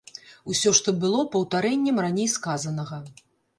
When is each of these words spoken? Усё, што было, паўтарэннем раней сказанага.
Усё, 0.53 0.71
што 0.79 0.93
было, 1.03 1.19
паўтарэннем 1.37 2.03
раней 2.07 2.29
сказанага. 2.39 3.01